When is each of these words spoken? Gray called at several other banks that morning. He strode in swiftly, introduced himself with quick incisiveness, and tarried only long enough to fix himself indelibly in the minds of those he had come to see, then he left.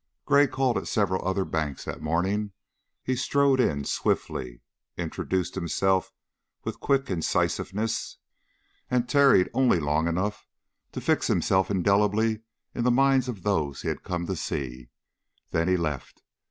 Gray 0.25 0.47
called 0.47 0.79
at 0.79 0.87
several 0.87 1.23
other 1.27 1.45
banks 1.45 1.85
that 1.85 2.01
morning. 2.01 2.53
He 3.03 3.15
strode 3.15 3.59
in 3.59 3.85
swiftly, 3.85 4.63
introduced 4.97 5.53
himself 5.53 6.11
with 6.63 6.79
quick 6.79 7.11
incisiveness, 7.11 8.17
and 8.89 9.07
tarried 9.07 9.51
only 9.53 9.79
long 9.79 10.07
enough 10.07 10.47
to 10.93 11.01
fix 11.01 11.27
himself 11.27 11.69
indelibly 11.69 12.39
in 12.73 12.83
the 12.83 12.89
minds 12.89 13.27
of 13.27 13.43
those 13.43 13.83
he 13.83 13.89
had 13.89 14.01
come 14.01 14.25
to 14.25 14.35
see, 14.35 14.89
then 15.51 15.67
he 15.67 15.77
left. 15.77 16.23